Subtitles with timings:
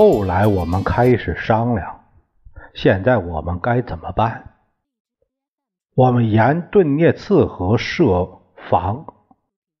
[0.00, 2.02] 后来我们开始商量，
[2.72, 4.50] 现在我们该怎么办？
[5.96, 8.28] 我们沿顿涅茨河设
[8.70, 9.04] 防，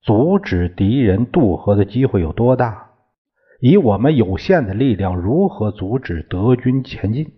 [0.02, 2.88] 阻止敌人渡河的机会有多大？
[3.60, 7.34] 以我们有限的力量，如何阻止德军前进？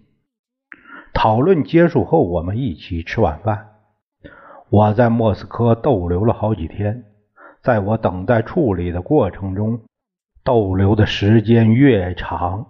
[1.12, 3.72] 讨论结束后，我们一起吃晚饭。
[4.70, 7.04] 我在莫斯科逗留了好几天，
[7.62, 9.82] 在我等待处理的过程中。
[10.42, 12.66] 逗留的时间越长，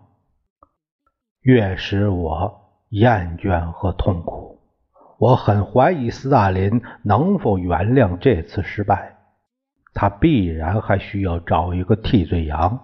[1.40, 4.58] 越使我厌倦和痛苦。
[5.18, 9.16] 我很怀疑斯大林能否原谅这次失败，
[9.94, 12.80] 他必然还需要找一个替罪羊。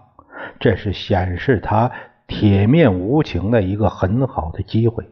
[0.61, 1.91] 这是显示他
[2.29, 5.05] 铁面无情的一个很好的机会，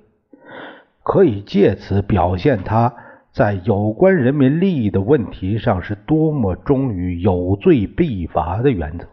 [1.03, 2.95] 可以借此表现他
[3.33, 9.09] 在有关人民利益的问题上是多么忠于有罪必罚的原则。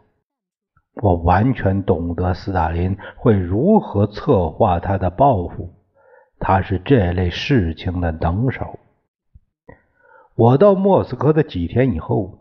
[0.95, 5.73] 我完全懂得斯大林会如何策划他的报复，
[6.39, 8.78] 他是这类事情的能手。
[10.36, 12.39] 我到莫斯科的几天以后，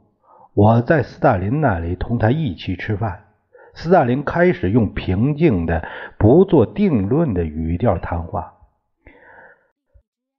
[0.55, 3.27] 我在斯大林那里同他一起吃饭。
[3.73, 8.55] 斯大林开始用平静的、不做定论的语调谈话。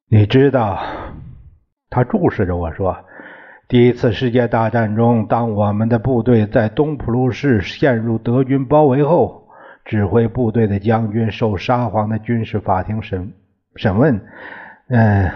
[0.10, 0.84] 你知道，
[1.90, 3.06] 他注视着我说。
[3.72, 9.48] 第一次世界大战中，当我们的部队在东普鲁士陷入德军包围后，
[9.86, 13.32] 指挥部队的将军受沙皇的军事法庭审
[13.78, 14.26] 审问，
[14.90, 15.32] 嗯，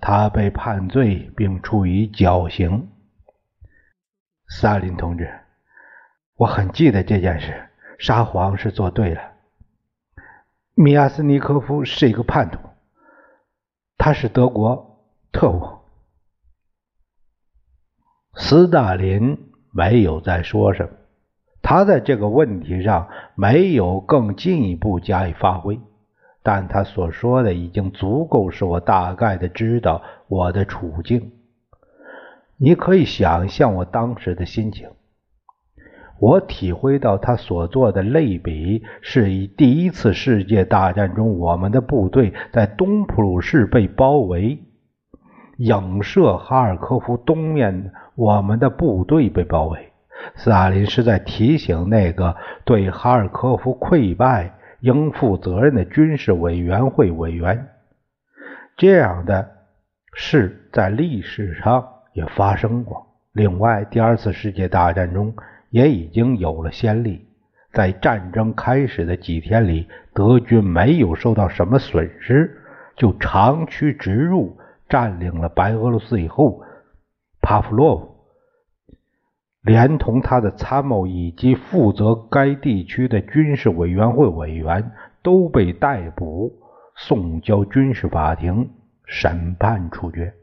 [0.00, 2.88] 他被判罪并处以绞刑。
[4.48, 5.30] 斯大林同志，
[6.36, 7.52] 我很记得这件事。
[7.98, 9.20] 沙皇是做对了。
[10.74, 12.58] 米亚斯尼科夫是一个叛徒，
[13.98, 14.98] 他是德国
[15.30, 15.75] 特务。
[18.48, 19.38] 斯大林
[19.72, 20.90] 没有再说什么，
[21.62, 25.80] 他在这个问题上没有更进一步加以发挥，
[26.44, 31.32] 但他所说的已经足够使我大概的知道我的处境。
[32.56, 34.90] 你可以想象我当时的心情，
[36.20, 44.60] 我体会到他所做的类比是以第一次世界大战中我们的部队在东普鲁士被包围。
[45.58, 49.92] 影射哈尔科夫东面，我们的部队被包围。
[50.34, 52.34] 斯大林是在提醒那个
[52.64, 57.68] 对哈尔科夫溃败应负责任的军事委员会委员，
[58.76, 59.48] 这样的
[60.14, 63.06] 事在历史上也发生过。
[63.32, 65.34] 另外，第二次世界大战中
[65.70, 67.28] 也已经有了先例，
[67.72, 72.58] 在战争开始的几天里，德军没有受到什么损失，
[72.96, 74.58] 就长驱直入。
[74.88, 76.62] 占领了白俄罗斯以后，
[77.46, 78.16] 帕夫洛夫
[79.62, 84.90] 连同他的参谋以及负责该地区的军事委员会委员
[85.22, 86.52] 都被逮捕，
[86.96, 88.68] 送交军事法庭
[89.04, 90.34] 审判处决。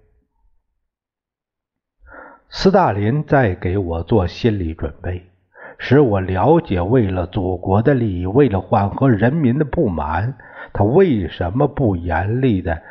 [2.48, 5.26] 斯大林在给我做心理准备，
[5.78, 10.38] 使我了解为了祖国的利益，为了缓和人民的不满，
[10.72, 12.82] 他为什么不严厉的。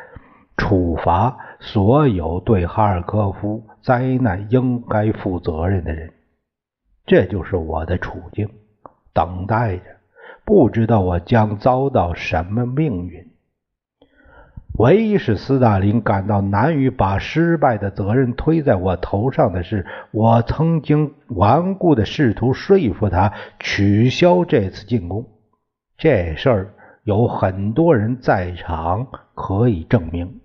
[0.55, 1.35] 处罚
[1.65, 6.11] 所有对哈尔科夫灾难应该负责任的人，
[7.05, 8.49] 这就是我的处境。
[9.13, 9.83] 等待着，
[10.43, 13.25] 不知道我将遭到什么命运。
[14.77, 25.25] 唯一使斯大林感到难于把失败的责任推在我头上的是，我曾经顽固的试图说服他取消这次进攻。
[25.97, 26.73] 这事儿
[27.03, 30.41] 有很多人在场可以证明。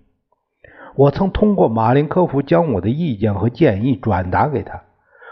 [0.99, 4.81] 我曾通过马林科夫将我的意见和建议转达给他。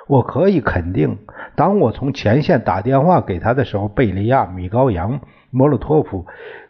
[0.07, 1.17] 我可以肯定，
[1.57, 5.19] 当我从前线打电话给他的时候，贝利亚、米高扬、
[5.51, 6.25] 莫洛托夫，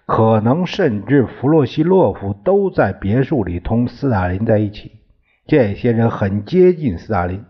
[0.07, 4.93] 可能甚至弗洛西洛夫都在别墅里同斯大林在一起。
[5.45, 7.45] 这些人很接近斯大林，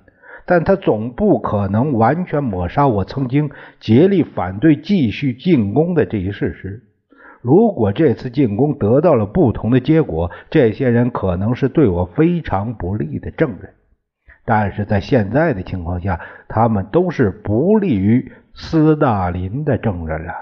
[0.46, 3.50] 但他总不可能完全抹杀我曾经
[3.80, 6.84] 竭力反对继续进攻的这一事实。
[7.42, 13.74] 如果这次进攻得到了不同的结果，这些人可能是对我非常不利的证人。
[14.46, 20.34] 但是在现在的情况下，他们都是不利于斯大林的证人了。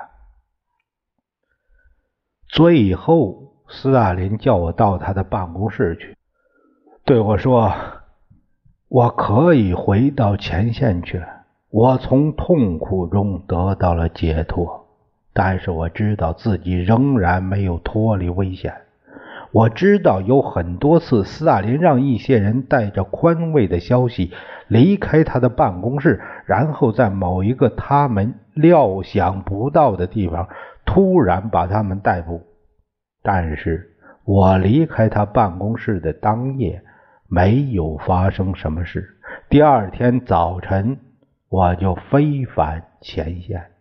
[2.47, 6.15] 最后，斯大林叫我到他的办公室去，
[7.03, 7.74] 对我说
[8.88, 11.27] ：“我可以回到前线去了。
[11.71, 14.84] 我从痛苦中得到了解脱，
[15.35, 18.73] 但是我知道自己仍然没有脱离危险。”
[19.51, 24.33] 我知道有很多次，斯大林让一些人带着宽慰的消息
[24.67, 30.49] 离开他的办公室，然后在某一个他们料想不到的地方
[30.85, 32.41] 突然把他们逮捕。
[33.23, 33.91] 但是
[34.25, 36.81] 我离开他办公室的当夜，
[37.29, 39.07] 没有发生什么事。
[39.47, 40.97] 第二天早晨，
[41.47, 43.75] 我就飞返前线。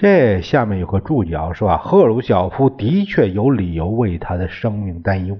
[0.00, 5.36] 这下面有个注脚说啊，赫鲁晓夫的确有理由为他的生命担忧。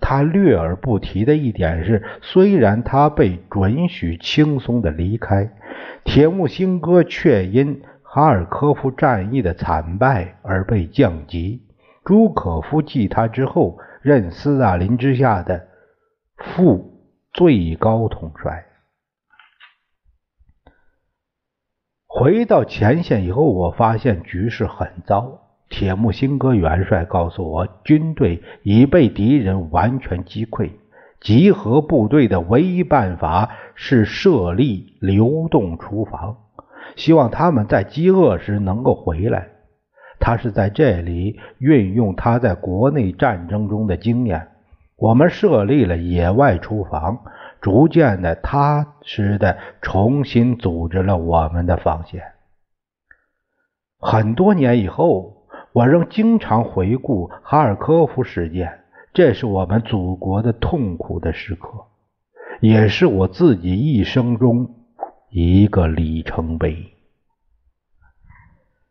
[0.00, 5.50] 他略而不提的一点是，虽然他被准许轻松的离开，
[6.04, 11.62] 铁木辛哥却因哈尔科夫战役的惨败而被降级。
[12.04, 15.66] 朱可夫继他之后，任斯大林之下的
[16.36, 16.92] 副
[17.32, 18.66] 最高统帅。
[22.16, 25.40] 回到前线以后，我发现局势很糟。
[25.68, 30.70] 铁木辛哥元帅告诉我，军队已被敌人完全击溃，
[31.20, 36.36] 集合部队的唯一办法是设立流动厨房，
[36.94, 39.48] 希望他们在饥饿时能够回来。
[40.20, 44.46] 他是在这里运用他在国内战争中的经验。
[44.96, 47.18] 我们设立了野外厨房。
[47.64, 52.22] 逐渐的，踏实的重新组织了我们的防线。
[53.98, 58.80] 很多年以后，我仍经常回顾哈尔科夫事件，
[59.14, 61.86] 这是我们祖国的痛苦的时刻，
[62.60, 64.68] 也是我自己一生中
[65.30, 66.92] 一个里程碑。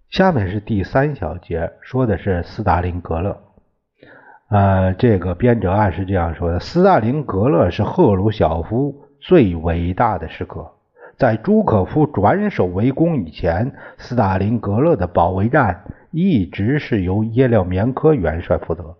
[0.09, 3.52] 下面是第三小节，说的是斯大林格勒。
[4.53, 10.73] 呃，这个编者按是这样说的：斯大林格勒是赫鲁晓夫最伟大的时刻。
[11.17, 18.95] 在朱可夫转守为攻以前，斯大林格勒的保卫战一直是由叶廖棉科元帅负责。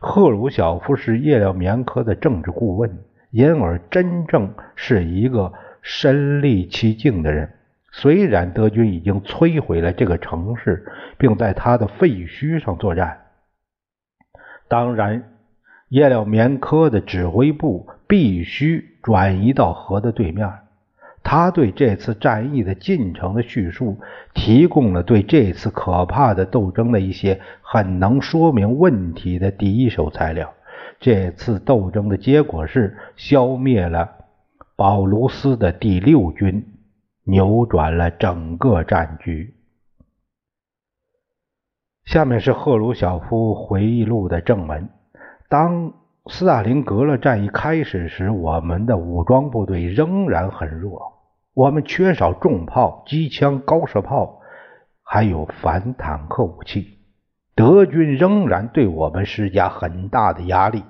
[0.00, 3.00] 赫鲁晓夫是叶廖棉科的政治顾问，
[3.32, 5.52] 因而真正是一个
[5.82, 7.50] 身历其境的人。
[7.92, 10.86] 虽然德军已经摧毁了这个城市，
[11.18, 13.18] 并在他的废墟上作战。
[14.68, 15.30] 当然，
[15.88, 20.50] 叶廖棉科的指挥部必须转移到河的对面。
[21.22, 23.98] 他对这次战役的进程的叙述，
[24.34, 30.52] 提供了对这次可怕的斗争的一些很能说明问题的第一手材料。
[31.00, 34.10] 这次斗争的结果是消灭了
[34.76, 36.66] 保卢斯的第六军，
[37.24, 39.53] 扭转了整个战局。
[42.06, 44.88] 下面是赫鲁晓夫回忆录的正文。
[45.48, 45.94] 当
[46.26, 51.00] 斯大林格勒战役开始时，我们的武装部队仍然很弱，
[51.54, 54.40] 我们缺少重炮、机枪、高射炮，
[55.02, 56.98] 还有反坦克武器。
[57.56, 60.82] 德军仍然对我们施加很大的压力，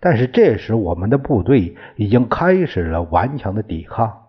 [0.00, 4.24] 但是这时我们的部队已经开始了顽强的抵抗，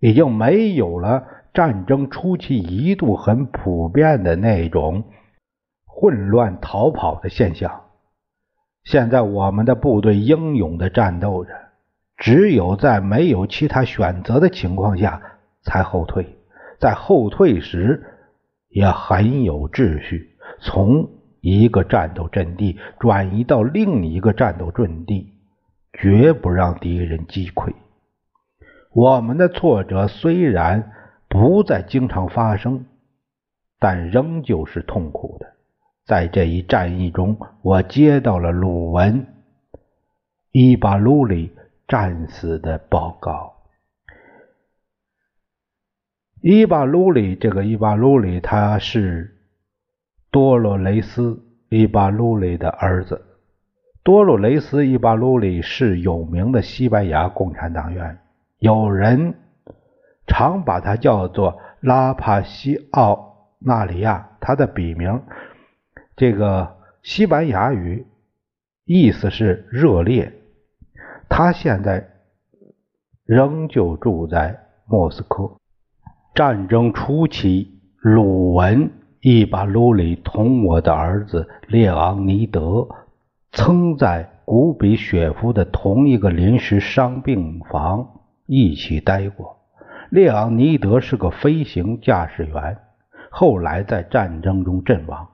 [0.00, 5.04] 已经没有了战争初期一度很普遍的那种。
[6.00, 7.82] 混乱逃跑的现象。
[8.84, 11.50] 现在我们的部队英勇的战斗着，
[12.16, 15.20] 只有在没有其他选择的情况下
[15.60, 16.38] 才后退。
[16.78, 18.02] 在后退时
[18.70, 21.10] 也很有秩序，从
[21.42, 25.34] 一个战斗阵地转移到另一个战斗阵地，
[25.92, 27.74] 绝不让敌人击溃。
[28.94, 30.92] 我们的挫折虽然
[31.28, 32.86] 不再经常发生，
[33.78, 35.59] 但仍旧是痛苦的。
[36.06, 39.26] 在这一战役中，我接到了鲁文
[40.52, 41.54] 伊巴鲁里
[41.86, 43.54] 战死的报告。
[46.42, 49.36] 伊巴鲁里，这个伊巴鲁里，他是
[50.30, 51.38] 多洛雷斯
[51.68, 53.22] 伊巴鲁里的儿子。
[54.02, 58.18] 多洛雷斯伊巴鲁里是有名的西班牙共产党员，
[58.58, 59.34] 有人
[60.26, 65.22] 常把他叫做拉帕西奥纳里亚，他的笔名。
[66.20, 68.06] 这个西班牙语
[68.84, 70.30] 意思是热烈。
[71.30, 72.10] 他现在
[73.24, 75.50] 仍旧住在莫斯科。
[76.34, 78.90] 战争初期，鲁文
[79.22, 82.86] 伊巴鲁里同我的儿子列昂尼德
[83.52, 88.06] 曾在古比雪夫的同一个临时伤病房
[88.44, 89.56] 一起待过。
[90.10, 92.76] 列昂尼德是个飞行驾驶员，
[93.30, 95.26] 后来在战争中阵亡。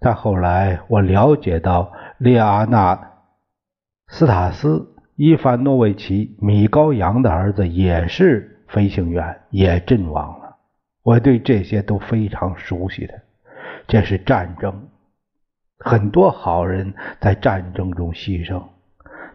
[0.00, 3.12] 再后来，我了解到列阿纳
[4.08, 10.56] 斯塔斯·伊凡诺维奇·米高扬的儿子也是飞行员，也阵亡了。
[11.02, 13.14] 我对这些都非常熟悉的。
[13.88, 14.88] 这是战争，
[15.78, 18.62] 很多好人在战争中牺牲，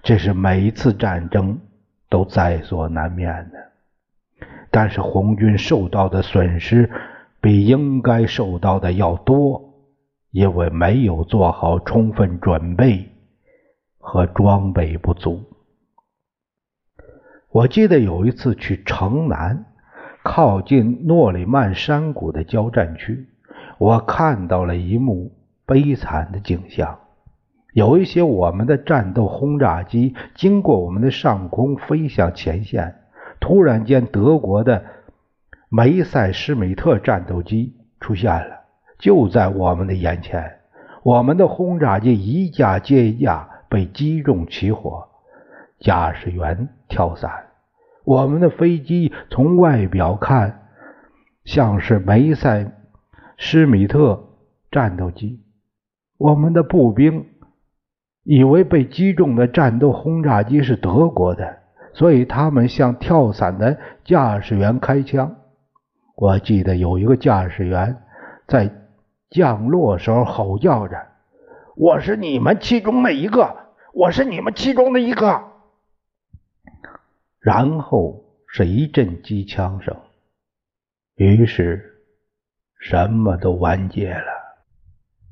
[0.04, 1.60] 这是每一次战争
[2.10, 4.48] 都在所难免的。
[4.70, 6.90] 但是红军受到的损失
[7.42, 9.70] 比应该受到的要多。
[10.32, 13.10] 因为没有做好充分准备
[14.00, 15.44] 和装备不足。
[17.50, 19.66] 我记得有一次去城南，
[20.24, 23.28] 靠近诺里曼山谷的交战区，
[23.78, 25.34] 我看到了一幕
[25.66, 27.00] 悲惨的景象：
[27.74, 33.02] 有一些我们的战斗轰炸机经过我们的上空飞向前线，
[33.42, 34.86] 突然间，德国的
[35.68, 38.61] 梅塞施米特战斗机出现了。
[39.02, 40.60] 就在我们的眼前，
[41.02, 45.10] 我们的轰炸机一架接一架被击中起火，
[45.80, 47.48] 驾驶员跳伞。
[48.06, 50.68] 我们的飞机从外表看
[51.46, 52.72] 像是梅塞
[53.38, 54.24] 施米特
[54.70, 55.42] 战斗机，
[56.20, 57.26] 我们的步兵
[58.24, 61.58] 以为被击中的战斗轰炸机是德国的，
[61.94, 65.38] 所以他们向跳伞的驾驶员开枪。
[66.16, 67.98] 我记得有一个驾驶员
[68.48, 68.72] 在。
[69.32, 71.08] 降落时候吼叫着
[71.78, 73.56] ：“我是你们其中的一个，
[73.94, 75.42] 我是你们其中的一个。”
[77.40, 79.96] 然后是一阵机枪声，
[81.16, 82.04] 于是
[82.78, 84.26] 什么都完结了。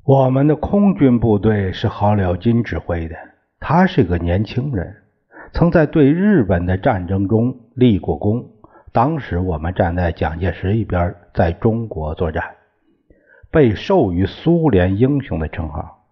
[0.02, 3.14] 我们的空军部队是郝了金指挥的，
[3.60, 4.96] 他是个年轻人，
[5.52, 8.48] 曾在对日本的战争中立过功。
[8.92, 12.42] 当时我们站在蒋介石一边，在中国作战。
[13.50, 16.04] 被授予苏联英雄的称号。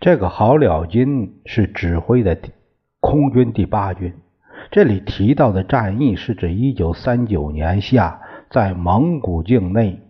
[0.00, 2.36] 这个好了金是指挥的
[3.00, 4.14] 空军第八军。
[4.70, 10.00] 这里提到的战役是指一九三九年夏在蒙古境内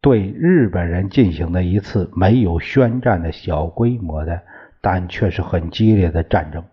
[0.00, 4.42] 对日本人进行的一次没有宣战的小规模的，
[4.80, 6.64] 但却是很激烈的战争。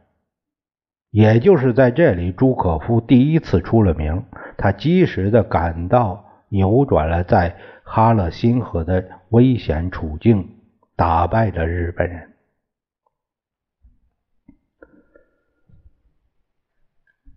[1.12, 4.24] 也就是在这里，朱可夫第一次出了名，
[4.58, 7.56] 他及时的赶到，扭转了在。
[7.90, 10.58] 哈勒辛河的危险处境，
[10.98, 12.34] 打败了日本人。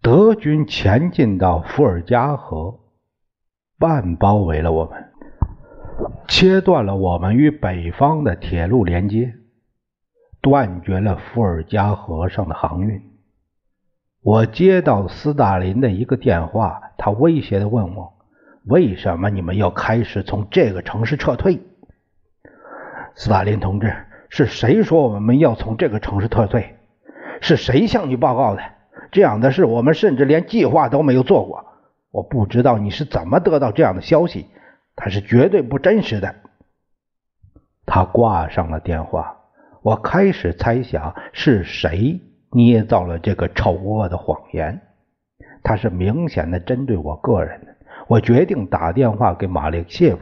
[0.03, 2.81] 德军前进到伏尔加河，
[3.79, 5.13] 半包围了我们，
[6.27, 9.35] 切断了我们与北方的铁路连接，
[10.41, 13.01] 断绝了伏尔加河上的航运。
[14.21, 18.20] 我接到斯大林的一个电话，他威胁的问我。
[18.67, 21.61] 为什么你们要开始从这个城市撤退？
[23.15, 23.95] 斯大林同志，
[24.29, 26.77] 是谁说我们要从这个城市撤退？
[27.41, 28.63] 是谁向你报告的？
[29.11, 31.65] 这样的事我们甚至连计划都没有做过。
[32.11, 34.47] 我不知道你是怎么得到这样的消息，
[34.95, 36.35] 它是绝对不真实的。
[37.87, 39.37] 他挂上了电话。
[39.83, 42.21] 我开始猜想是谁
[42.53, 44.83] 捏造了这个丑恶的谎言。
[45.63, 47.75] 他是明显的针对我个人的。
[48.11, 50.21] 我决定打电话给马列谢夫，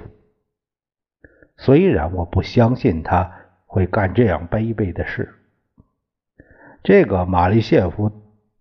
[1.56, 3.32] 虽然我不相信他
[3.64, 5.34] 会干这样卑鄙的事。
[6.82, 8.12] 这个马列谢夫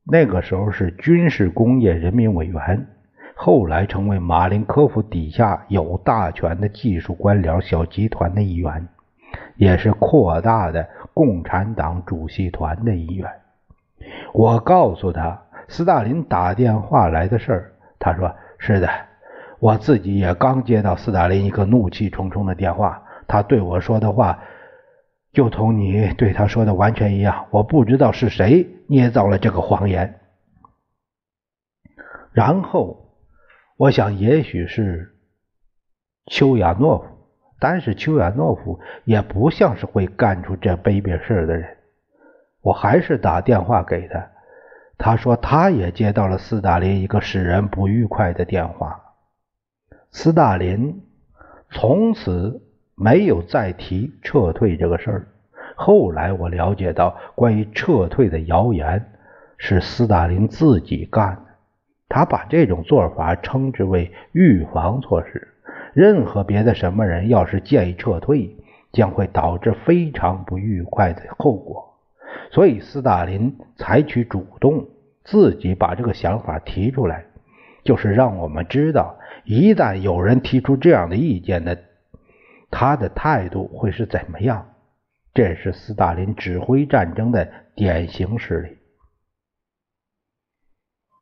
[0.05, 2.87] 那个时候是军事工业人民委员，
[3.35, 8.87] 后来成为马林科夫底下有大权的技术官僚小集团的一员，
[9.57, 13.29] 也是扩大的共产党主席团的一员。
[14.33, 19.06] 我告诉他斯大林打电话来的事儿，他说是的。
[19.59, 24.39] 我自己也刚接到斯大林一个怒气冲冲的电话，他对我说的话
[25.33, 27.47] 就同你对他说的完全一样。
[27.49, 30.19] 我不知道是谁捏造了这个谎言。
[32.31, 33.15] 然后
[33.77, 35.15] 我想，也许是
[36.27, 37.05] 丘亚诺夫，
[37.59, 41.77] 但是丘亚诺夫也不像是会干出这卑鄙事的人。
[42.61, 44.29] 我还是打电话给他，
[44.99, 49.06] 他说他也接到了斯大林一个使人不愉快的电话。
[50.11, 51.01] 斯大林
[51.69, 52.61] 从此
[52.95, 55.27] 没有再提撤退这个事儿。
[55.75, 59.11] 后来我了解到，关于撤退的谣言
[59.57, 61.41] 是斯大林自己干的。
[62.09, 65.47] 他把这种做法称之为预防措施。
[65.93, 68.55] 任何别的什么人要是建议撤退，
[68.91, 71.93] 将会导致非常不愉快的后果。
[72.49, 74.87] 所以斯大林采取主动，
[75.25, 77.25] 自己把这个想法提出来。
[77.87, 81.73] 就是让我们知道，一旦有人提出这样的意见呢，
[82.69, 84.73] 他的态度会是怎么样。
[85.33, 88.77] 这是斯大林指挥战争的典型事例。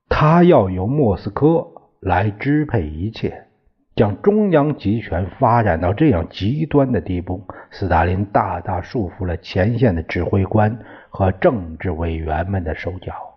[0.09, 1.67] 他要由莫斯科
[1.99, 3.45] 来支配一切，
[3.95, 10.79] 将中央集权发展到这样极端的地步，斯大林大大束缚了前线的指挥官
[11.11, 13.34] 和政治委员们的手脚。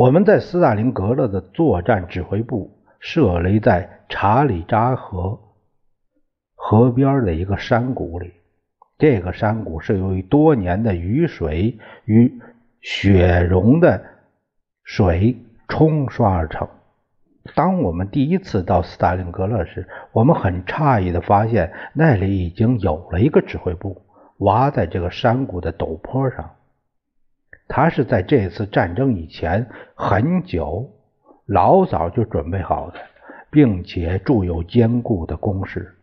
[0.00, 5.38] 我们在斯大林格勒的作战指挥部设立在查理扎河
[6.54, 8.32] 河边的一个山谷里，
[8.96, 12.40] 这个山谷是由于多年的雨水与
[12.80, 14.02] 雪融的
[14.84, 15.36] 水
[15.68, 16.66] 冲刷而成。
[17.54, 24.00] 当我们第一次到斯大林格勒时，我们很诧异的发现，那里已经有了一个指挥部，
[24.38, 26.52] 挖在这个山谷的陡坡上。
[27.72, 30.90] 他是在这次战争以前很久
[31.46, 32.98] 老早就准备好的，
[33.48, 35.94] 并且筑有坚固的工事，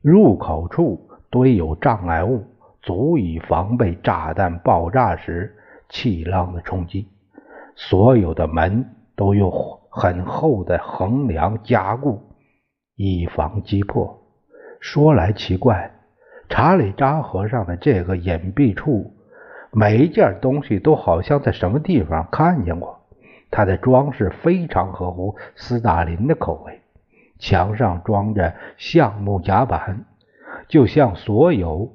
[0.00, 2.44] 入口处堆有障碍物，
[2.80, 5.54] 足以防备炸弹爆炸时
[5.90, 7.06] 气浪的冲击。
[7.76, 9.52] 所有的门都用
[9.90, 12.22] 很厚的横梁加固，
[12.96, 14.22] 以防击破。
[14.80, 15.90] 说来奇怪，
[16.48, 19.10] 查理扎河上的这个隐蔽处。
[19.76, 23.00] 每一件东西都好像在什么地方看见过。
[23.50, 26.80] 它的装饰非常合乎斯大林的口味。
[27.38, 30.04] 墙上装着橡木甲板，
[30.68, 31.92] 就像所有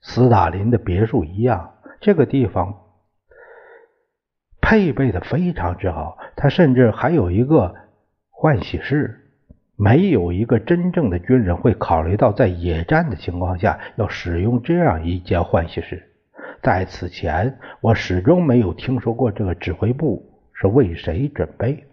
[0.00, 1.74] 斯大林的别墅一样。
[2.00, 2.82] 这个地方
[4.60, 7.74] 配备的非常之好，它甚至还有一个
[8.30, 9.20] 换洗室。
[9.76, 16.13] 没有一个真正的军人会考虑到在野战的情况下要使用这样一间换洗室。
[16.64, 21.84] 在此前，我始终没有听说过这个指挥部是为谁准备。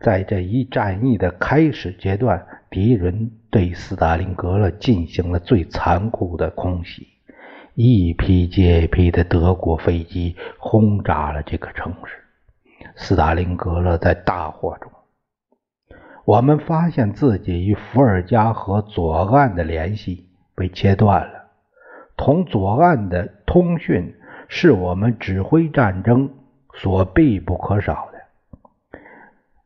[0.00, 7.06] 在这一战役的开始阶段，敌人对斯大林格勒进行了最残酷的空袭，
[7.74, 12.14] 一批接一批的德国飞机轰炸了这个城市。
[12.96, 14.90] 斯大林格勒在大火中，
[16.24, 21.37] 我们发现自己与伏尔加河左岸的联系被切断了。
[22.18, 24.12] 同左岸的通讯
[24.48, 26.28] 是我们指挥战争
[26.74, 28.18] 所必不可少的。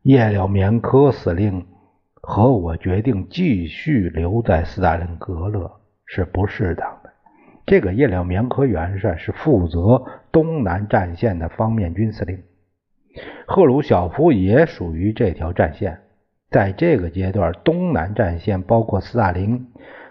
[0.03, 1.67] 叶廖缅科司令
[2.21, 7.11] 和我决定继续留在斯大林格勒是不适当的。
[7.65, 12.43] 这个叶廖缅科元帅是负责东南战线的方面军司令，
[13.47, 15.99] 赫鲁晓夫也属于这条战线。
[16.51, 19.69] 在这个阶段，东南战线包括斯大林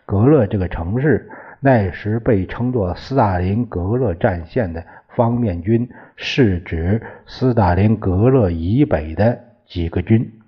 [0.08, 1.30] 格勒这个城市。
[1.64, 4.84] 那时被称作斯大林格勒战线的
[5.16, 10.40] 方面军，是指斯大林格勒以北的几个军。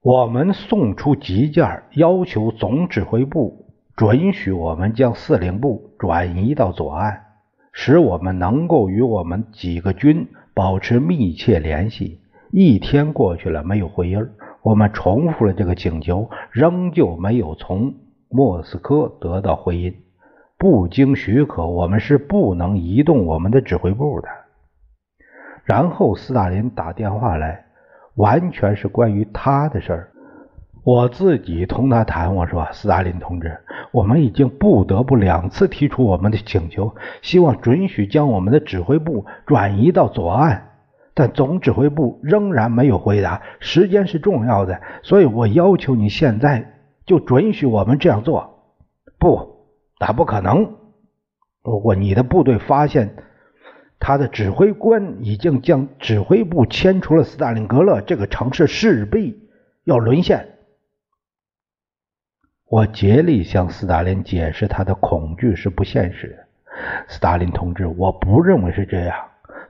[0.00, 7.24] 我们送出急件，要求总指挥部准许我们将司令部转移到左岸，
[7.72, 12.20] 使我们能够与我们几个军保持密切联系。
[12.52, 14.24] 一天过去了，没有回音。
[14.64, 17.94] 我们重复了这个请求，仍旧没有从
[18.30, 19.94] 莫斯科得到回音。
[20.56, 24.28] 不经许可，我们是不能移动我们的指挥部的。
[25.64, 27.66] 然后斯大林打电话来，
[28.14, 30.10] 完全是关于他的事儿。
[30.82, 33.58] 我自己同他谈，我说：“斯大林同志，
[33.92, 40.68] 我们已经不得不两次提出我们的请求，希望准许将我们的指挥部转移到左岸。”
[41.14, 43.40] 但总指挥部仍然没有回答。
[43.60, 46.74] 时间是重要的，所以我要求你现在
[47.06, 48.74] 就准许我们这样做。
[49.18, 49.68] 不，
[50.00, 50.76] 那不可能。
[51.62, 53.16] 如果你的部队发现
[53.98, 59.48] 他的指挥官已经将指挥部迁出了斯大林格勒，这个城市势必
[59.84, 60.48] 要沦陷。
[62.66, 66.44] 我竭力向斯大林解释他的恐惧是不现实的。
[67.08, 69.16] 斯大林同志，我不认为是这样。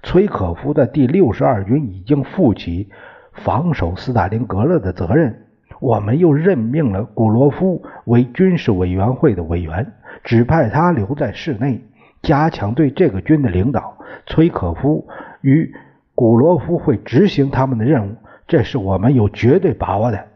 [0.05, 2.91] 崔可夫的第六十二军已经负起
[3.33, 5.47] 防守斯大林格勒的责任，
[5.81, 11.83] 我们又任命了古罗夫为军事委员会的委员，指派他留在室内，
[12.23, 13.97] 加强对这个军的领导。
[14.27, 15.09] 崔可夫
[15.41, 15.75] 与
[16.15, 20.27] 古罗夫会执行他们的任务，这是我们有绝对把握的。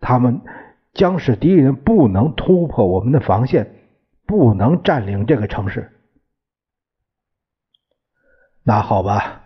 [0.00, 0.40] 他们
[0.94, 3.68] 将使敌人不能突破我们的防线，
[4.26, 5.90] 不能占领这个城市。
[8.66, 9.42] 那好吧，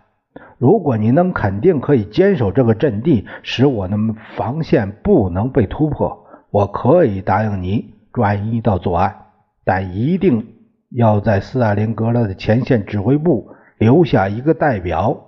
[0.58, 3.96] 如果你能肯定可以坚守这个阵地，使我的
[4.36, 9.16] 防线不能被突破，我可以答应你转移到左岸，
[9.64, 10.54] 但一定
[10.90, 15.26] 要在斯大林格勒的前线指挥部留下一个代表，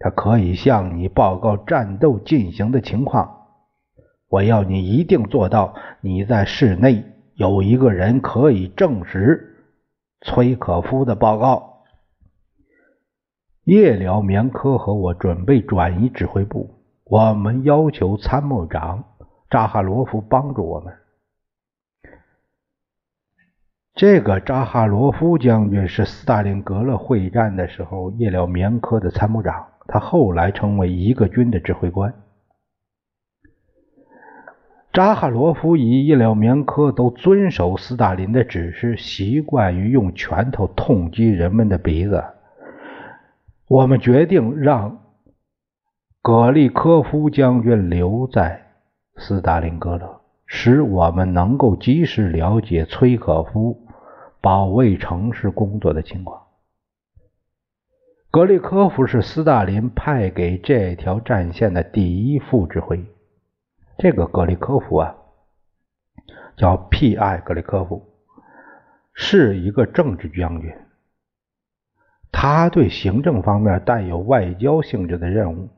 [0.00, 3.36] 他可以向你报告战斗进行的情况。
[4.28, 9.56] 我要你一定做到，你在室内有一个人可以证实
[10.22, 11.67] 崔可夫的报告。
[13.68, 16.70] 夜了棉科和我准备转移指挥部，
[17.04, 19.04] 我们要求参谋长
[19.50, 20.94] 扎哈罗夫帮助我们。
[23.94, 32.14] 这个扎哈罗夫将军是斯大林格勒会战的时候叶廖棉科的参谋长，他后来成为一个军的指挥官。
[34.94, 42.24] 扎哈罗夫与叶廖棉科都遵守斯大林的指示，习惯于用拳头痛击人们的鼻子。
[43.68, 45.04] 我们决定让
[46.22, 48.72] 格里科夫将军留在
[49.16, 53.84] 斯大林格勒，使我们能够及时了解崔可夫。
[54.40, 56.40] 保卫城市工作的情况。
[58.30, 63.04] 格里科夫是斯大林派给这条战线的第一副指挥。
[63.98, 65.16] 这个格里科夫啊，
[66.56, 67.38] 叫 P.I.
[67.38, 68.06] 格里科夫，
[69.12, 70.72] 是一个政治将军。
[72.30, 75.68] 他对行政方面带有外交性质的任务，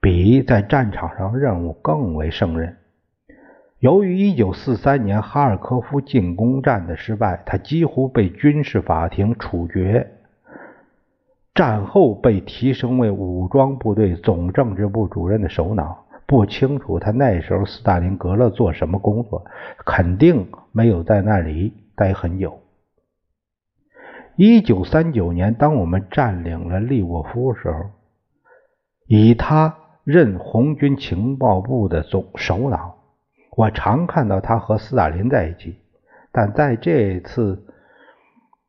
[0.00, 2.76] 比在战场上任务更为胜任。
[3.78, 10.10] 由于1943年哈尔科夫进攻战的失败，他几乎被军事法庭处决。
[11.54, 16.04] 战后被提升为武装部队总政治部主任的首脑。
[16.26, 19.44] 不清楚他那时候斯大林格勒做什么工作，
[19.84, 22.58] 肯定没有在那里待很久。
[24.36, 27.90] 1939年，当我们占领了利沃夫时候，
[29.06, 32.96] 以他任红军情报部的总首脑。
[33.56, 35.78] 我常看到他和斯大林在一起，
[36.32, 37.64] 但在这次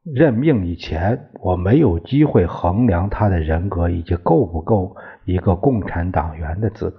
[0.03, 6.97] 任命以前，我没有机会衡量他的人格以及够不够一个共产党员的资格。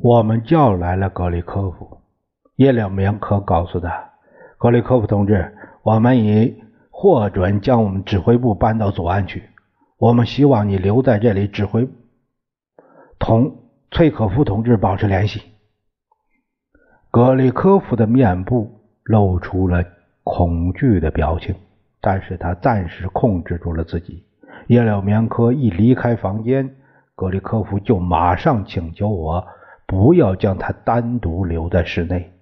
[0.00, 1.98] 我们叫来了格里科夫，
[2.54, 4.10] 叶廖棉科告诉他
[4.56, 6.61] ：“格里科夫同志，我们已
[7.02, 9.42] 获准将我们指挥部搬到左岸去。
[9.98, 11.88] 我们希望你留在这里指挥，
[13.18, 13.56] 同
[13.90, 15.42] 崔可夫同志保持联系。”
[17.10, 18.70] 格里科夫的面部
[19.02, 19.82] 露出了
[20.22, 21.56] 恐惧的表情，
[22.00, 24.24] 但是他暂时控制住了自己。
[24.68, 26.76] 叶廖棉科一离开房间，
[27.16, 29.44] 格里科夫就马上请求我
[29.88, 32.32] 不要将他单独留在室内。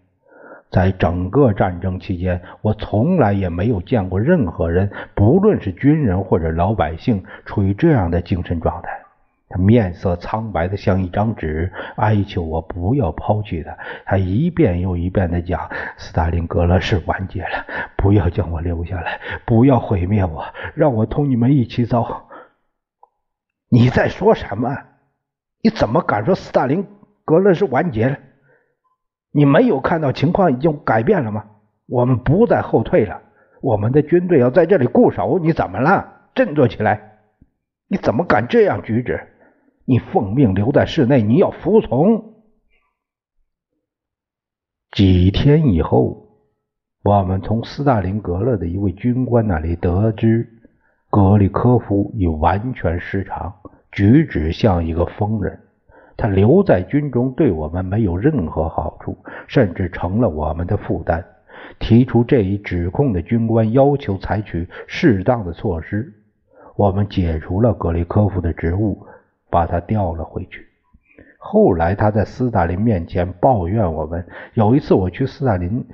[0.71, 8.89] 在整个战争期间，我从来也没有见过任何人，不论是军人或者老百姓，处于这样的精神状态。
[9.49, 13.77] 他面色苍白的像一张纸，哀求我不要抛弃他。
[14.05, 20.45] 他一遍又一遍的讲：“斯大林格勒是完结了，不要将我留下来，不要毁灭我，
[20.77, 22.29] 让我同你们一起走。”
[23.69, 24.77] 你在说什么？
[25.63, 26.87] 你怎么敢说斯大林
[27.25, 28.17] 格勒是完结了？
[29.33, 31.45] 你没有看到情况已经改变了吗？
[31.87, 33.23] 我们不再后退了，
[33.61, 35.39] 我们的军队要在这里固守。
[35.39, 36.31] 你怎么了？
[36.35, 37.19] 振作起来！
[37.89, 39.21] 你怎么敢这样举止？
[39.85, 42.35] 你奉命留在室内，你要服从。
[44.93, 46.29] 几天以后，
[47.03, 50.49] 我们从斯大林格勒的一位军官那里得知，
[51.09, 53.55] 格里科夫已完全失常，
[53.93, 55.60] 举止像一个疯人。
[56.21, 59.17] 他留在军中对我们没有任何好处，
[59.49, 61.25] 甚至成了我们的负担。
[61.79, 66.13] 提出这一指控的军官要求采取适当的措施，
[66.77, 69.07] 我们解除了格里科夫的职务。
[69.53, 70.65] 把他调了回去。
[71.37, 74.25] 后来他在斯大林面前抱怨我们。
[74.55, 75.85] 有一次我去斯大林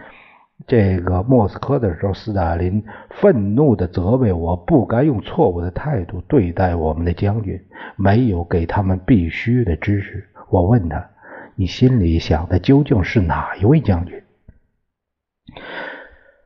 [0.67, 7.63] 这个莫斯科的时候，斯大林愤怒地责备我不该用错误的态度对待我们的将军，
[7.97, 10.29] 没有给他们必须的支持。
[10.49, 11.11] 我问他
[11.55, 14.23] ：“你心里想的究竟是哪一位将军？”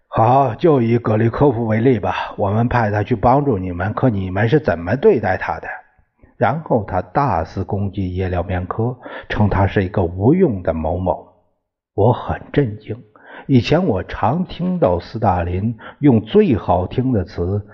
[0.08, 2.34] 好，就以格里科夫为例吧。
[2.36, 5.68] 我们派他去帮助你们，可你们是怎么对待他的？
[6.36, 11.28] 然后他大肆攻击叶廖棉科，称他是一个无用的某某。
[11.94, 12.96] 我很震惊。
[13.50, 17.66] 以前我常听到斯大林用最好听的词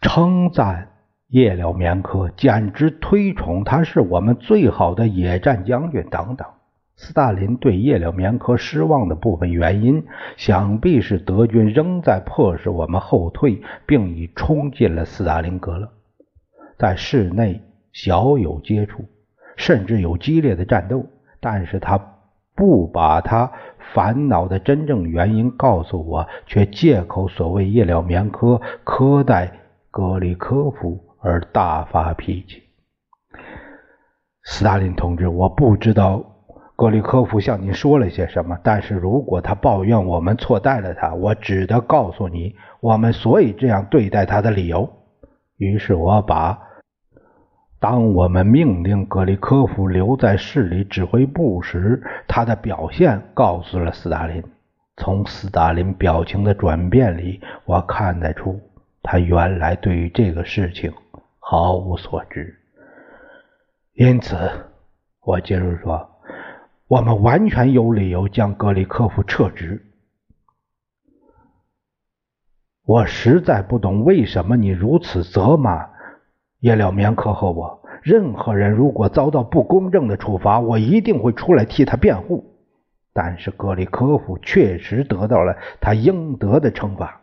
[0.00, 0.88] 称赞
[1.28, 6.48] 叶廖棉科，简直推崇他是我们最好的野战将军等等。
[6.96, 10.04] 斯大林对叶廖棉科失望的部分原因，
[10.36, 15.92] 想必是德军仍在迫使我们后退，并已冲进了斯大林格勒。
[16.76, 19.04] 在室内小有接触，
[19.56, 21.06] 甚至有激烈的战斗，
[21.38, 22.16] 但是他
[22.54, 23.50] 不把他
[23.92, 29.52] 烦恼的真正原因告诉我，却借口所谓叶廖棉科苛待
[29.90, 32.62] 格里科夫而大发脾气。
[34.44, 36.24] 斯大林同志，我不知道
[36.74, 44.88] 格里科夫向你说了些什么，但是如果他抱怨我们错待了他，我只得告诉你，我们所以这样对待他的理由。
[45.58, 46.58] 于是我把
[47.82, 54.40] 当我们命令格里科夫留在市里指挥部时，他的表现告诉了斯大林。
[54.96, 58.60] 从斯大林表情的转变里，我看得出
[59.02, 60.92] 他原来对于这个事情
[61.40, 62.56] 毫无所知。
[63.94, 64.36] 因此，
[65.24, 66.08] 我接着说，
[66.86, 69.84] 我们完全有理由将格里科夫撤职。
[72.84, 75.91] 我实在不懂为什么你如此责骂
[76.62, 77.82] 叶廖棉科和我。
[78.02, 82.44] 任何人如果遭到不公正的处罚，我一定会出来替他辩护。
[83.12, 87.20] 但是格里科夫确实得到了他应得的惩罚。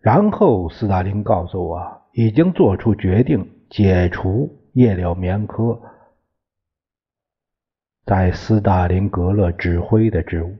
[0.00, 5.80] 然后斯大林告诉我，已经做出决定，解除叶廖棉科
[8.04, 10.56] 在斯大林格勒指挥的职务。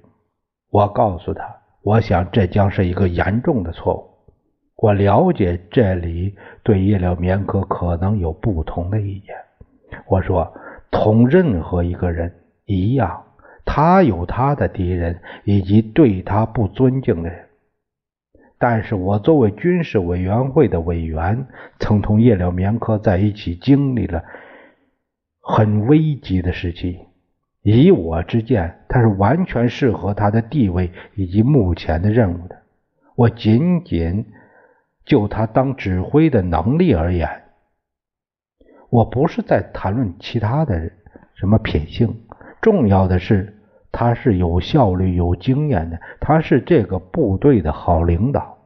[0.71, 1.57] 我告诉他。
[1.85, 4.12] 我想这将是一个严重的错误。
[4.83, 9.33] 我了解这里对叶廖棉科可能有不同的意见。
[10.09, 10.53] 我说，
[10.91, 13.23] 同任何一个人一样，
[13.65, 17.45] 他有他的敌人以及对他不尊敬的人。
[18.59, 21.47] 但是我作为军事委员会的委员，
[21.79, 24.25] 曾同叶廖棉科在一起经历了
[25.41, 26.99] 很危急的时期。
[27.63, 32.63] 以我之见，他是完全适合他的地位以及目前的任务的。
[33.15, 34.27] 我仅仅
[35.05, 37.29] 就他当指挥的能力而言，
[38.89, 40.91] 我不是在谈论其他的
[41.35, 42.23] 什么品性。
[42.61, 43.59] 重要的是，
[43.91, 48.59] 他是有效率、有经验的，他是这个部队的好领导。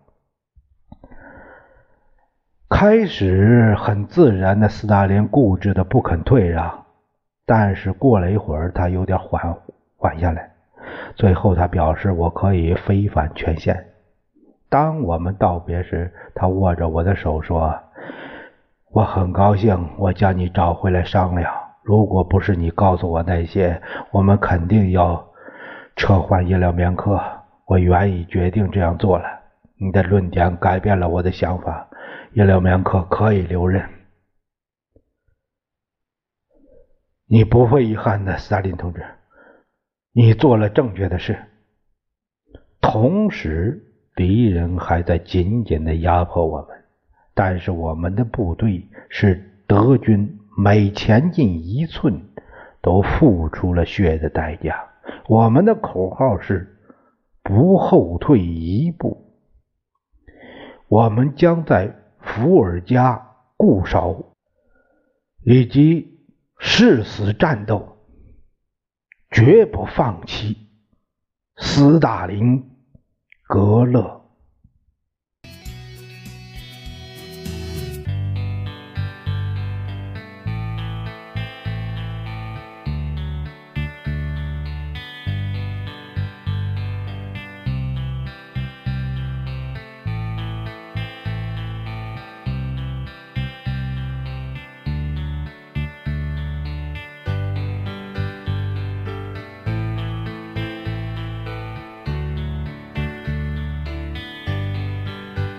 [2.69, 6.85] 开始很自然的，斯大林固执的不肯退让。
[7.47, 9.57] 但是过了一会儿，他有点缓
[9.97, 10.51] 缓下来。
[11.15, 13.96] 最后，他表示我可以飞返全线。
[14.69, 17.79] 当我们道别时，他握着我的手说
[18.91, 21.53] ：“我很高兴，我将你找回来商量。
[21.83, 25.33] 如果不是你告诉我那些，我们肯定要
[25.95, 27.21] 撤换叶廖棉科。
[27.65, 29.25] 我愿意决定这样做了。
[29.79, 31.89] 你的论点改变了我的想法，
[32.33, 33.89] 叶廖棉科可以留任。”
[37.29, 39.05] 你不会遗憾的，斯大林同志，
[40.13, 41.37] 你做了正确的事。
[42.81, 43.86] 同时，
[44.17, 46.69] 敌人还在紧紧的压迫我们，
[47.35, 52.21] 但是我们的部队是德军每前进一寸
[52.83, 54.85] 都付出了血的代价。
[55.29, 56.77] 我们的口号是
[57.45, 59.23] 不后退一步。
[60.89, 64.35] 我们将在伏尔加固守
[65.45, 66.17] 以及。
[66.59, 67.99] 誓死战斗，
[69.31, 70.57] 绝不放弃
[71.59, 72.76] 斯大林
[73.47, 74.26] 格勒。